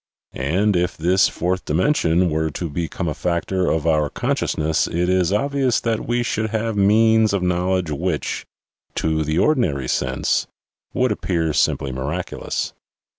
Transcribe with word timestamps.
and 0.33 0.75
if 0.75 0.97
this 0.97 1.29
fourth 1.29 1.63
dimension 1.65 2.27
were 2.31 2.49
to 2.49 2.71
become 2.71 3.07
a 3.07 3.13
factor 3.13 3.69
of 3.69 3.85
our 3.85 4.09
consciousness 4.09 4.87
it 4.87 5.07
is 5.07 5.31
obvious 5.31 5.79
that 5.79 6.07
we 6.07 6.23
should 6.23 6.49
have 6.49 6.75
means 6.75 7.33
of 7.33 7.43
knowledge 7.43 7.91
which, 7.91 8.47
to 8.95 9.23
the 9.23 9.37
ordinary 9.37 9.87
sense, 9.87 10.47
would 10.91 11.11
appear 11.11 11.53
simply 11.53 11.91
miraculous. 11.91 12.73